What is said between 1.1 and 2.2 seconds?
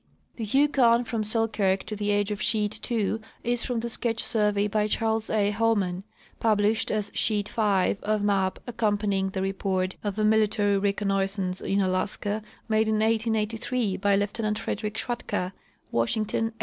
Selkirk to the